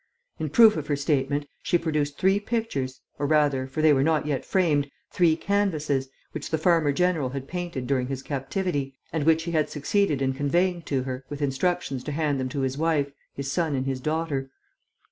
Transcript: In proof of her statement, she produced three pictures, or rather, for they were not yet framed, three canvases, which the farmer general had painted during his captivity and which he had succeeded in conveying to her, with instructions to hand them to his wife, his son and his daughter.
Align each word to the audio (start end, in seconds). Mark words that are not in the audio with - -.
In 0.39 0.49
proof 0.49 0.77
of 0.77 0.87
her 0.87 0.95
statement, 0.95 1.45
she 1.61 1.77
produced 1.77 2.17
three 2.17 2.39
pictures, 2.39 3.01
or 3.19 3.27
rather, 3.27 3.67
for 3.67 3.83
they 3.83 3.93
were 3.93 4.01
not 4.01 4.25
yet 4.25 4.43
framed, 4.43 4.89
three 5.11 5.35
canvases, 5.35 6.09
which 6.31 6.49
the 6.49 6.57
farmer 6.57 6.91
general 6.91 7.29
had 7.29 7.47
painted 7.47 7.85
during 7.85 8.07
his 8.07 8.23
captivity 8.23 8.95
and 9.13 9.25
which 9.25 9.43
he 9.43 9.51
had 9.51 9.69
succeeded 9.69 10.19
in 10.19 10.33
conveying 10.33 10.81
to 10.89 11.03
her, 11.03 11.23
with 11.29 11.43
instructions 11.43 12.03
to 12.05 12.11
hand 12.13 12.39
them 12.39 12.49
to 12.49 12.61
his 12.61 12.79
wife, 12.79 13.11
his 13.35 13.51
son 13.51 13.75
and 13.75 13.85
his 13.85 13.99
daughter. 14.01 14.49